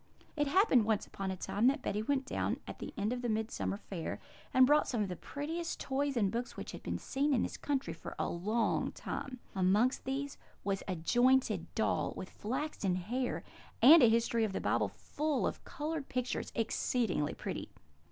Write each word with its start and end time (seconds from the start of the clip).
"It 0.35 0.47
happened 0.47 0.85
once 0.85 1.05
upon 1.05 1.29
a 1.29 1.35
time 1.37 1.67
that 1.67 1.83
Betty 1.83 2.01
went 2.01 2.25
to 2.25 2.33
town 2.33 2.59
at 2.65 2.79
the 2.79 2.91
end 2.97 3.13
of 3.13 3.21
the 3.21 3.29
Midsummer 3.29 3.77
Fair, 3.77 4.19
and 4.51 4.65
brought 4.65 4.87
some 4.87 5.03
of 5.03 5.09
the 5.09 5.15
prettiest 5.15 5.79
toys 5.79 6.17
and 6.17 6.31
books 6.31 6.57
which 6.57 6.71
had 6.71 6.81
been 6.81 6.97
seen 6.97 7.35
in 7.35 7.43
this 7.43 7.55
country 7.55 7.93
for 7.93 8.15
a 8.17 8.27
long 8.27 8.91
time; 8.93 9.37
amongst 9.53 10.05
these 10.05 10.39
was 10.63 10.81
a 10.87 10.95
jointed 10.95 11.67
doll 11.75 12.15
with 12.17 12.31
flaxen 12.31 12.95
hair, 12.95 13.43
and 13.79 14.01
a 14.01 14.09
history 14.09 14.43
of 14.43 14.53
the 14.53 14.59
Bible 14.59 14.87
full 14.87 15.45
of 15.45 15.63
coloured 15.65 16.09
pictures, 16.09 16.51
exceedingly 16.55 17.35
pretty. 17.35 17.69